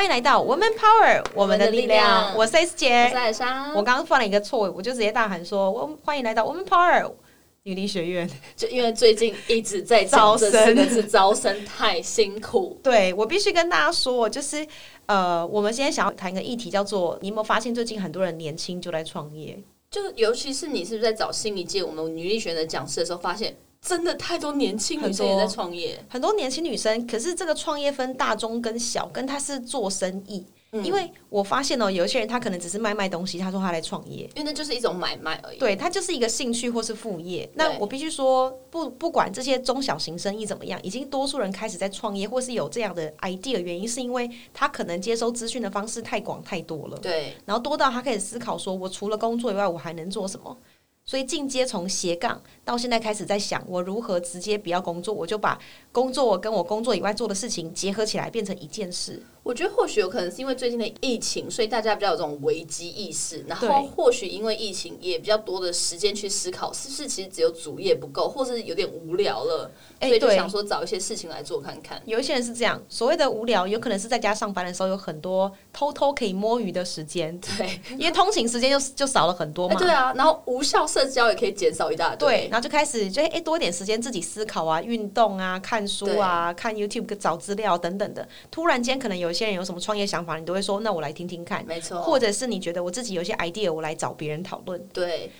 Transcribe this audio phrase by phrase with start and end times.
[0.00, 2.34] 欢迎来到 Woman Power，我们的力量。
[2.34, 3.42] 我是 S 我姐是。
[3.74, 7.12] 我刚刚犯了一个错误，我就直接大喊说：“我欢迎来到 Woman Power
[7.64, 8.26] 女力学院。
[8.56, 12.80] 就因为最近一直在讲这四个字， 招生太辛苦。
[12.82, 14.66] 对”我必须跟大家说，就是
[15.04, 19.62] 呃，我们现在想要谈一个议题，叫做你有没有发现最近很多人年轻就在创业？
[19.90, 23.54] 就尤其是你是不是在找新一届我们女力学院的讲师的时候，发现
[23.86, 25.98] 真的太多年轻女生也在创业。
[26.08, 30.44] 很多年轻女生，可是这个创业分大、中跟小，跟她是做生意。
[30.72, 35.58] 嗯因为我发现哦，有一些人他可能只是卖卖东西，他说他来创业，因为那就是一种买卖而已。
[35.58, 37.50] 对，他就是一个兴趣或是副业。
[37.54, 50.56] 那我必须说，不不管这些中小型生意怎么样，已经多数人开始在创业，或是有这样的 idea，原因是因为他可能接收资讯的方式太广太多了，对，然后多到他开始思考说，我除了工作以外，我还能做什么？
[51.10, 55.58] 所以进阶从斜杠到现在开始在想，我如何直接不要工作，我就把
[55.90, 59.20] 工作跟我工作以外做的事情结合起来，变成一件事。
[59.42, 72.00] 我觉得或许有可能是因为最近的疫情，所以大家比较有这种危机意识，然后或许因为疫情也比较多的时间去思考，是不是其实只有主业不够，或是有点无聊了，所以就想说找一些事情来做看看。
[72.04, 79.80] 有一些人是这样，所谓的无聊，有可能是在家上班的时候有很多偷偷可以摸鱼的时间，对，因为通勤时间就就少了很多哎、嘛。
[79.80, 82.28] 对啊，然后无效社交也可以减少一大堆。
[82.28, 88.28] 对，然后就开始就哎、多一点时间自己思考啊、运动啊、看书啊、看 YouTube 找资料等等的。
[88.50, 91.64] 突然间，可能有一些人有什么创业想法，你都会说：“那我来听听看。
[91.66, 94.82] 没”错，或者是你觉得我自己有些 idea，我来找别人讨论。
[94.92, 95.30] 对。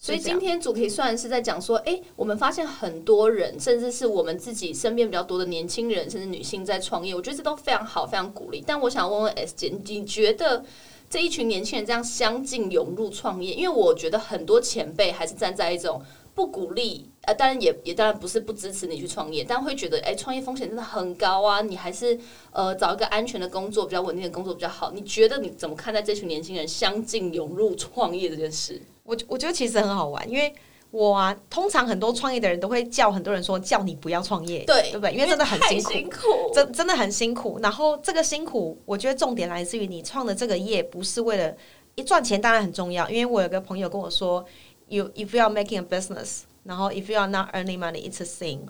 [0.00, 8.62] 所以今天主题算是在讲说，哎、我们发现很多人，甚至是我们自己身边比较多的年轻人，甚至女性在创业，我觉得这都非常好，非常鼓励。
[8.64, 10.64] 但我想问问 S 姐，你觉得
[11.10, 16.00] 这一群年轻人这样相近涌入创业，因为我觉得很多前辈还是站在一种
[16.38, 22.16] 不鼓励，呃，当然也也当然不是不支持你去创业，但会觉得，哎、创业风险真的很高啊，你还是
[22.52, 24.92] 呃找一个安全的工作，比较稳定的工作比较好。
[24.92, 28.80] 你觉得你怎么看待这群年轻人相继涌入创业这件事？
[29.02, 30.54] 我我觉得其实很好玩，因为
[30.92, 35.12] 我啊，通常很多创业的人都会叫很多人说叫你不要创业，对对不对？
[35.12, 35.90] 因为真的很辛苦。
[35.90, 37.58] 辛苦，真真的很辛苦。
[37.60, 41.52] 然后这个辛苦，我觉得重点来自于你创的这个业不是为了
[41.96, 43.10] 一赚钱，当然很重要。
[43.10, 44.44] 因为我有个朋友跟我说
[44.88, 48.68] ，you if you are making a business，然后 if you are not earning money，it's a sin。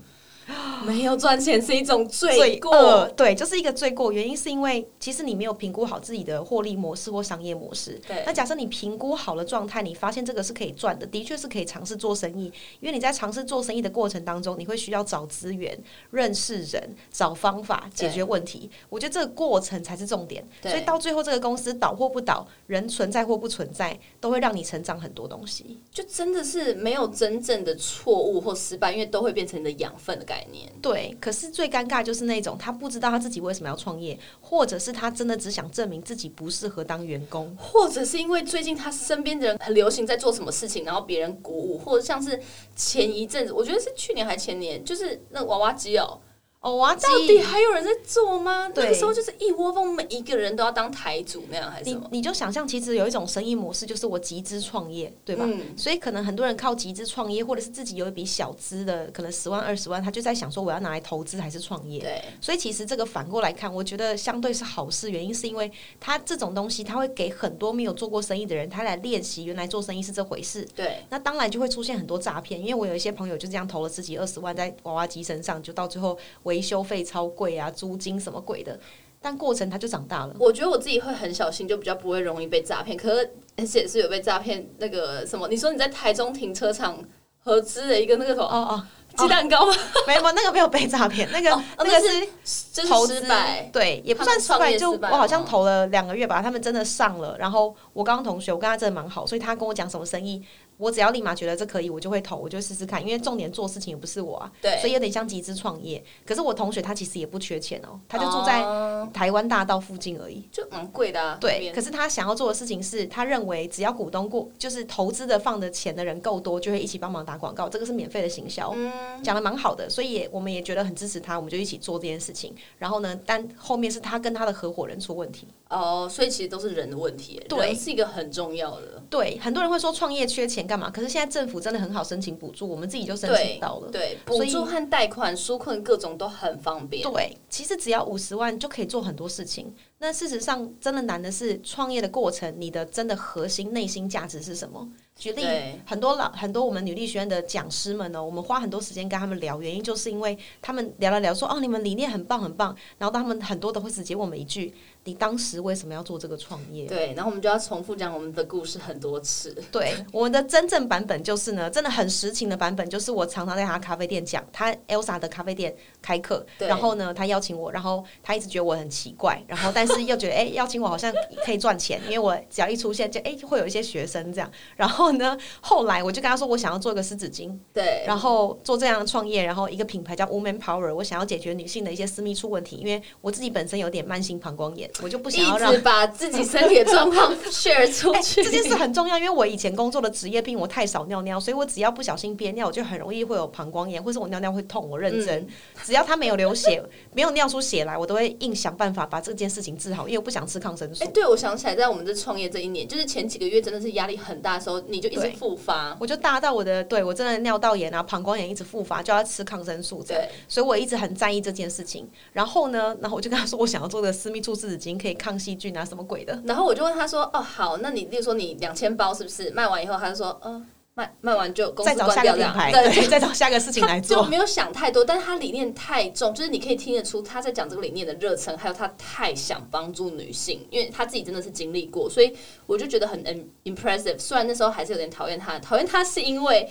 [0.86, 2.70] 没有赚钱是一种罪罪过。
[2.70, 4.10] 恶，对，就是一个罪过。
[4.10, 8.00] 原因是因为其实你没有评估好自己的获利模式或商业模式。
[8.06, 12.46] 对那假设你评估好了状态，你发现这个是可以赚的，的确是可以尝试做生意。
[12.80, 15.78] 因为你在尝试做生意的过程当中，你会需要找资源、
[16.10, 18.70] 认识人、找方法解决问题。
[18.88, 20.46] 我觉得这个过程才是重点。
[20.62, 25.78] 对所以到最后，这个公司倒或不倒，人存在或不存在，都会让你成长很多东西。
[25.92, 30.70] 就真的是没有真正的错误或失败，因为都会变成你的养分的概念。
[30.80, 37.54] 对，可是最尴尬就是那种他不知道他自己为什么要创业，或者是他真的只想证明自己不适合当员工。
[37.56, 42.40] 或者是因为最近他身边的人很流行在做什么事情，然后别人鼓舞，或者像是
[42.76, 46.20] 前一阵子，我觉得是去年还前年，就是那个娃娃机哦，
[46.60, 48.68] 哦，哇到底还有人在做吗？
[48.68, 52.08] 对那个时候就是一窝蜂，每一个人都要当台主那样，还是什么？
[52.10, 55.44] 你你就想象，其实有一种生意模式，就是我集资创业，对吧？
[55.46, 62.00] 嗯所以可能很多人靠集资创业，或者是自己有一笔小资的，可能十万二十万，他就在想说我要拿来投资还是创业。
[62.00, 65.12] 对，所以其实这个反过来看，我觉得相对是好事。
[65.12, 65.70] 原因是因为
[66.00, 70.66] 他这种东西，他会给很多没有做过生意的人，他来练习原来做生意是这回事。
[70.74, 76.18] 对，那当然就会出现很多诈骗，因为我有一些朋友就这样投了十几二十万在娃娃机身上，就到最后
[76.48, 78.78] 维修费超贵啊，租金什么鬼的，
[79.20, 80.34] 但过程他就长大了。
[80.40, 82.96] 我觉得我自己会很小心，就比较不会容易被诈骗。
[82.96, 86.98] 可是也是有被诈骗，那个什么，你说你在台中停车场
[87.38, 88.86] 合资的一个那个什么哦哦，
[89.16, 89.74] 鸡蛋糕吗？
[90.06, 92.28] 没有，那个没有被诈骗，那个、哦那个那是
[92.72, 93.68] 就是投资失败。
[93.72, 97.36] 对，也不算失败，就我好像哦投了两个月吧，他们真的上了。
[97.38, 100.42] 然后我刚刚同学，我跟他真的蛮好，所以他跟我讲什么生意，
[100.78, 103.04] 我只要立马觉得这可以，我就会投，我就试试看。
[103.04, 106.02] 因为重点做事情也不是我啊，对，所以有点像集资创业。
[106.24, 110.48] 可是我同学他其实也不缺钱哦，他就住在哦台湾大道附近而已。
[110.50, 111.36] 就蛮贵的啊。
[111.40, 122.54] 对，可是他想要做的事情是，他认为只要股东过，就是投资的放的钱的人够多，就会一起帮忙打广告，这个是免费的行销，嗯讲的蛮好的，所以也我们也觉得很支持他，我们就一起做这件事情。
[122.78, 125.48] 然后呢，但后面是他跟他的合伙人出问题。
[125.68, 129.02] 哦，所以其实都是人的问题，对人是一个很重要的。
[129.10, 130.90] 对，很多人会说创业缺钱干嘛？
[130.90, 133.90] 可是现在政府真的很好申请补助，我们自己就申请到了。
[133.90, 137.02] 对，补助和贷款、纾困各种都很方便。
[137.10, 139.74] 对，其实只要五十万就可以做很多事情。
[139.98, 144.86] 那事实上，真的难的是创业的过程，你的真的核心内心价值是什么？
[145.18, 145.44] 举例，
[145.84, 154.72] 很多老很多我们女力学院的讲师们呢，我们花很多时间跟他们聊，原因就是因为他们聊了聊说，哦，你们理念很棒很棒，然后他们很多都会直接问我们一句，
[155.02, 156.86] 你当时为什么要做这个创业？
[156.86, 159.52] 对，然后我们就要重复讲我们的故事很多次。
[159.72, 171.12] 对，我们的真正版本就是呢，真的很实情的版本，就是我常常在他咖啡店讲，他 Elsa 的咖啡店开课，然后呢，他邀请我，然后他一直觉得我很奇怪，然后但是又觉得哎，邀请我好像
[171.44, 194.88] 可以赚钱，因为我只要一出现就哎就会有一些学生这样，然后呢， 后来我就跟他说我想要做一个湿纸巾，对，然后做这样的创业，然后一个品牌叫 Woman Power，我想要解决女性的一些私密处问题，因为我自己本身有点慢性膀胱炎，我就不想要让把自己身体的状况 share 出去，这件事很重要，因为我以前工作的职业病，我太少尿尿，所以我只要不小心憋尿，我就很容易会有膀胱炎，或是我尿尿会痛。
[194.88, 195.46] 我认真，
[195.84, 196.82] 只要他没有流血，
[197.12, 201.04] 没有尿出血来，我都会硬想办法把这件事情治好，因为我不想吃抗生素。
[201.04, 210.02] 哎，对，我想起来，在我们这创业这一年，就是前几个月真的是压力很大的时候，你就一直复发，我就大到我的，对我真的尿道炎啊、膀胱炎一直复发，就要吃抗生素。
[210.02, 212.08] 对，所以我一直很在意这件事情。
[212.32, 216.40] 然后呢，然后我就跟他说，我想要做的私密处湿纸巾可以抗细菌啊，什么鬼的。
[216.44, 220.66] 然后我就问他说：“哦，好，那你例如说你两千包是不是卖完以后？”他就说：“嗯，
[220.98, 232.36] 卖卖完就再找下个品牌，对，再找下个事情来做。”就没有想太多，但是他理念太重，就是你可以听得出他在讲这个理念的热忱，还有他太想帮助女性，因为他自己真的是经历过，所以
[232.66, 233.22] 我就觉得很
[233.64, 234.18] impressive。
[234.18, 236.68] 虽然那时候还是有点讨厌他，讨厌他是因为。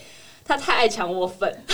[0.49, 1.45] 他太爱抢我粉，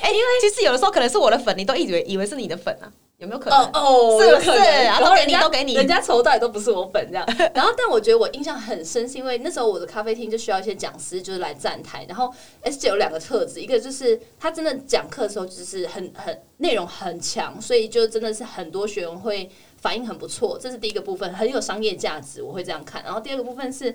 [0.00, 2.86] 哎，因为其实有的时候可能是我的粉，你都以为以为是你的粉啊，
[3.20, 3.58] 有没有可能？
[3.74, 4.50] 哦，是不是？
[4.50, 7.26] 然后人家都给你，人家筹到也都不是我本这样。
[7.54, 12.06] 然后，但我觉得我印象很深，是因为那时候我的咖啡厅就需要一些讲师，就是来站台。
[12.08, 12.32] 然后
[12.62, 23.02] S 姐有两个特质，一个就是他真的讲课的时候就是很很内容很强，所以就真的是很多学员会反应很不错，这是第一个部分，很有商业价值，我会这样看。
[23.04, 23.94] 然后第二个部分是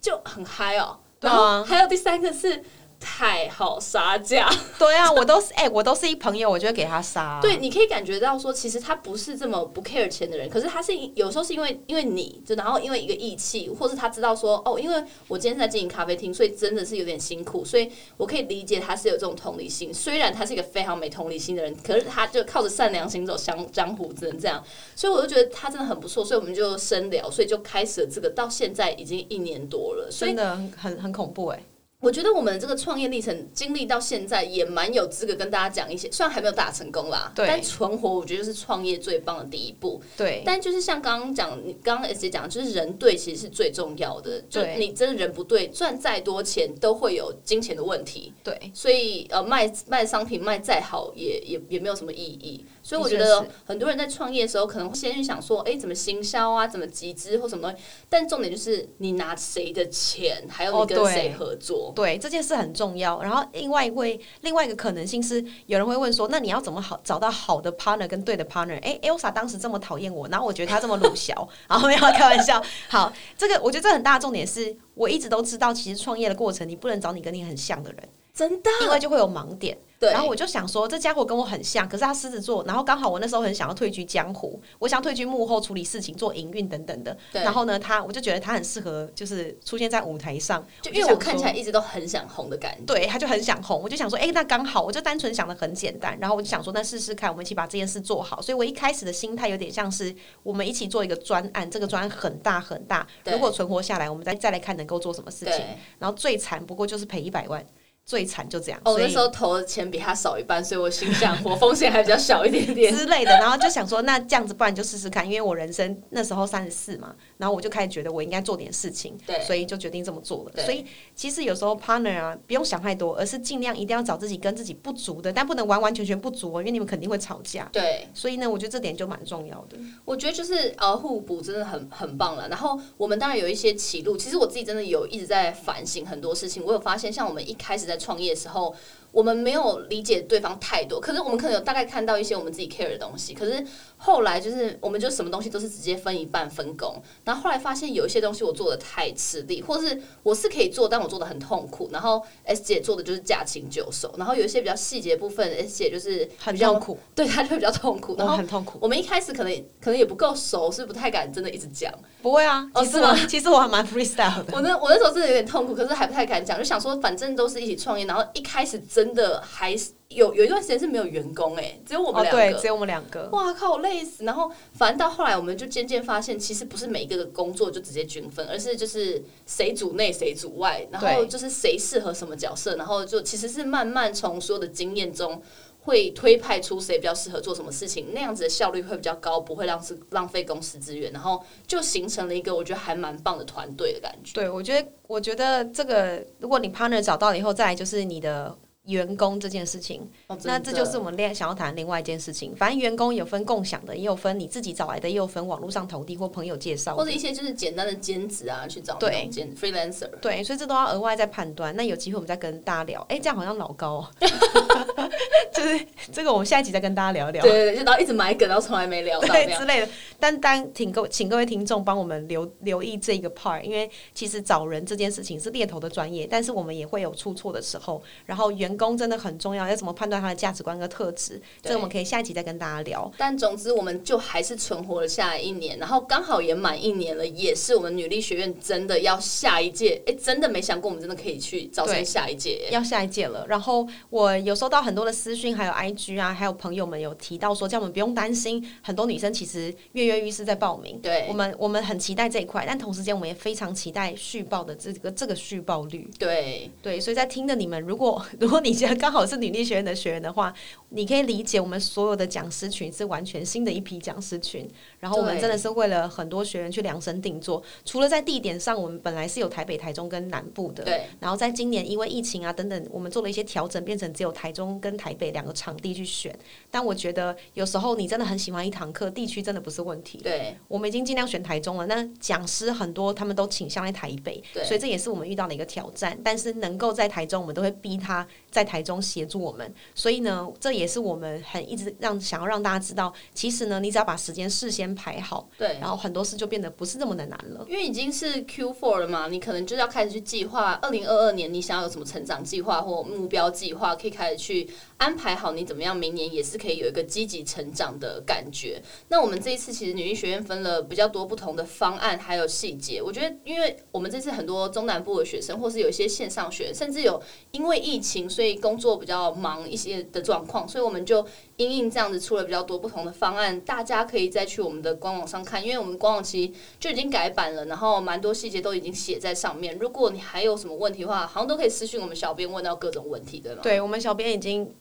[0.00, 2.64] 就很嗨哦，然后还有第三个是。
[3.00, 7.38] 太好杀价，对啊，我都是哎，我都是一朋友，我就会给他杀。
[7.42, 19.94] 对，你可以感觉到说，其实他不是这么不 care 钱的人，可是他是有时候是因为因为你，就然后因为一个义气，或是他知道说，哦，因为我今天在经营咖啡厅，所以真的是有点辛苦，所以我可以理解他是有这种同理心。
[19.94, 24.62] 虽然他是一个非常没同理心的人，可是他就靠着善良行走江江湖，只能这样。
[24.96, 31.62] 所以我就觉得他真的很不错，所以我们就深聊，所以就开始了这个，到现在已经一年多了，真的很很很恐怖哎。
[32.00, 36.08] 我觉得我们这个创业历程经历到现在，也蛮有资格跟大家讲一些。
[36.12, 40.00] 虽然还没有大成功啦，但存活我觉得是创业最棒的第一步。
[40.16, 44.40] 对，但就是像刚刚讲，你刚刚 S 姐讲，就是人对其实是最重要的。
[44.42, 48.32] 就你真的人不对，赚再多钱都会有金钱的问题。
[48.44, 52.64] 对，所以呃，卖卖商品卖再好，也也也没有什么意义。
[52.80, 57.84] 所以我觉得很多人在创业的时候，可能先去想说，哎，怎么行销啊，怎么集资或什么东西。
[58.08, 61.87] 但重点就是你拿谁的钱，还有你跟谁合作。
[61.92, 63.20] 对，这件事很重要。
[63.22, 68.80] 然后另外一位，另外一个可能性是，有人会问说，那你要怎么好找到好的 partner 跟对的 partner？
[68.82, 72.62] 哎，Elsa 当时这么讨厌我，然后我觉得他这么鲁小， 然后没有开玩笑。
[72.88, 78.08] 好，这个我觉得这很大的重点是，我一直都知道，其实创业的过程，你不能找你跟你很像的人，
[78.38, 79.76] 真的，因为就会有盲点。
[80.00, 82.62] 对然后我就想说，这家伙跟我很像，可是他狮子座。
[82.62, 87.18] 然后刚好我那时候很想要退居江湖，我想退居幕后处理事情、做营运等等的。
[87.32, 90.64] 然后呢，他我就觉得他很适合，就是出现在舞台上。
[90.80, 92.84] 就因为我看起来一直都很想红的感觉。
[92.84, 93.82] 对，他就很想红。
[93.82, 96.16] 我就想说，哎，那刚好，我就单纯想的很简单。
[96.20, 98.40] 然后我就想说，那试试看，我们一起把这件事做好。
[98.40, 100.14] 所以我一开始的心态有点像是，
[100.44, 103.04] 我们一起做一个专案，这个专案很大很大。
[103.24, 105.64] 如果存活下来，我们再再来看能够做什么事情。
[105.98, 107.66] 然后最惨不过就是赔一百万。
[108.08, 108.80] 最惨就这样。
[108.86, 113.30] 哦，那时候投的钱比他少一半，所以我心想我风险还比较小一点点之类的。
[113.32, 115.26] 然后就想说，那这样子，不然就试试看。
[115.26, 120.62] 因为我人生那时候三十四嘛，然后我就开始觉得我应该做点事情，对，所以就决定这么做了。
[120.62, 127.68] 所以其实有时候 partner 啊，不用想太多，而是尽量一定要找自己跟自己不足的，但不能完完全全不足哦，因为你们肯定会吵架。
[127.72, 129.78] 对，所以呢，我觉得这点就蛮重要的。
[130.04, 132.48] 我觉得就是呃互补真的很很棒了。
[132.48, 136.64] 然后我们当然有一些歧路，其实我自己真的有一直在反省很多事情。
[136.64, 138.74] 我有发现，像我们一开始在创业的时候。
[139.12, 143.64] 我们没有理解对方太多，可是我们可能有大概看到一些我们自己 care 的东西，可是。
[144.00, 147.02] 后来就是，我们就什么东西都是直接分一半分工。
[147.24, 151.88] 然后后来发现有一些东西我做的太吃力，或是我是可以做，但我做的很痛苦。
[151.92, 154.14] 然后 S 姐做的就是驾轻就熟。
[154.16, 158.14] 然后有一些比较细节部分，S 姐就是很痛苦，对她就会比较痛苦。
[158.16, 158.78] 然后很痛苦。
[158.80, 161.92] 我们一开始可能可能也不够熟，是不太敢真的一直讲。
[162.22, 163.16] 不会啊，其实吗？
[163.28, 164.52] 其实我还蛮 freestyle 的。
[164.52, 168.06] 我那我那时候真的有点痛苦，可是还不太敢讲，就想说反正都是一起创业。
[168.06, 169.92] 然后一开始真的还是。
[170.08, 173.28] 有有一段时间是没有员工哎，只有我们两个，只有我们两个。
[173.30, 174.24] 哇靠，累死！
[174.24, 185.42] 然后反正到后来，我们就渐渐发现，其实不是每一个工作就直接均分，而是就是谁组内谁组外，然后就是谁适合什么角色，然后就其实是慢慢从所有的经验中。
[185.80, 194.32] 会推派出谁比较适合做什么事情，那样子的效率会比较高，不会让是浪费公司资源，然后就形成了一个我觉得还蛮棒的团队的感觉。
[194.34, 198.56] 对，我觉得，我觉得这个，如果你 partner 找到了以后，再来就是你的。
[198.88, 200.00] 员工这件事情，
[200.44, 202.56] 那这就是我们另想要谈另外一件事情。
[202.56, 210.08] 反正员工有分共享的，也有分你自己找来的，也有分网络上投递或朋友介绍，或者一些就是简单的兼职啊，去找对兼 freelancer。
[210.22, 211.76] 对，所以这都要额外再判断。
[211.76, 213.04] 那有机会我们再跟大家聊。
[213.10, 214.08] 哎，这样好像老高，
[215.54, 217.42] 就是这个我们下一集再跟大家聊聊。
[217.42, 219.88] 对对对，然后一直埋梗，然后从来没聊到之类的。
[220.18, 228.02] 但当请各请各位听众帮我们留留意这个 part，因为其实找人这件事情是猎头的专业，但是我们也会有出错的时候。
[228.24, 231.40] 然后员工真的很重要，要怎么判断他的价值观跟特质？
[231.60, 233.10] 这我们可以下一集再跟大家聊。
[233.18, 240.00] 但总之，我们就还是存活了下一年，然后刚好也满一年了，也是我们女力学院真的要下一届。
[240.06, 243.44] 哎，真的没想过我们真的可以去招生下一届，要下一届了。
[243.48, 256.08] 然后我有收到很多的私讯，还有 IG 啊，还有朋友们有提到说，叫我们不用担心，很多女生其实跃跃欲试在报名，对我们，我们很期待这一块，但同时间我们也非常期待续报的这个这个续报率。
[256.18, 260.52] 对对，所以在听的你们，如果 如果你现在刚好是女力学院的学员的话，
[260.90, 264.68] 你可以理解我们所有的讲师群是完全新的一批讲师群，
[265.00, 267.62] 然后我们真的是为了很多学员去量身定做。
[267.84, 276.36] 除了在地点上，我们本来是有台北、台中跟南部的，对，然后在今年因为疫情啊等等，我们做了一些调整，变成只有台中跟台北两个场地去选。
[276.70, 280.18] 但我觉得有时候你真的很喜欢一堂课，地区真的不是问题。
[280.18, 281.86] 对，我们已经尽量选台中了。
[281.86, 286.18] 那讲师很多，他们都倾向在台北，所以这也是我们遇到的一个挑战。
[286.22, 288.26] 但是能够在台中，我们都会逼他
[288.58, 289.72] 在台中协助我们。
[289.94, 297.64] 所以呢，这也是我们很一直让想要让大家知道，其实呢，你只要把时间事先排好，对，然后很多事就变得不是那么的难了。
[297.68, 308.82] 因为已经是 Q four 了嘛，你可能就是要开始去计划二零二二年你想要有什么成长计划或目标计划，可以开始去安排好你怎么样明年也是可以有一个积极成长的感觉。
[309.08, 313.00] 那我们这一次其实女力学院分了比较多不同的方案，还有细节。
[313.00, 317.22] 我觉得，因为我们这次很多中南部的学生，或是有一些线上学，甚至有
[317.52, 321.26] 因为疫情所以工作比较忙一些的状况，所以我们就
[321.56, 323.60] 因应这样子出了比较多不同的方案。
[323.62, 329.76] 大家可以再去我们的官网上看，因为我们官网其实就已经改版了，然后蛮多细节都已经写在上面。
[329.80, 333.58] 如果你还有什么问题的话，好像都可以私信我们小编问到各种问题，对吗？
[333.60, 334.72] 对，我们小编已经。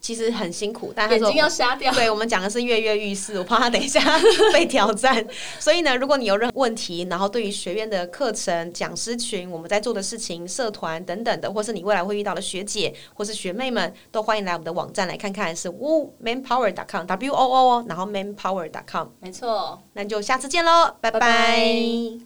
[0.00, 1.92] 其实很辛苦，但眼睛要瞎掉。
[1.92, 4.00] 对我们讲的是跃跃欲试，我怕他等一下
[4.52, 5.26] 被挑战。
[5.58, 19.08] 所以呢，如果你有任何问题，然后对于学院的课程、讲师群、我们在做的事情、社团等等的，或是你未来会遇到的学姐或是学妹们，都欢迎来我们的网站来看看，是 woo manpower dot com w o o，然后 manpower dot com。
[19.20, 22.25] 没错，那就下次见喽，拜拜。